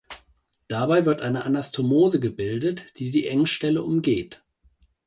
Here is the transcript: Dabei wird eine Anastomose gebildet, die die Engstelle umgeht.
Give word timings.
Dabei 0.67 1.05
wird 1.05 1.21
eine 1.21 1.45
Anastomose 1.45 2.19
gebildet, 2.19 2.87
die 2.97 3.11
die 3.11 3.27
Engstelle 3.27 3.83
umgeht. 3.83 4.43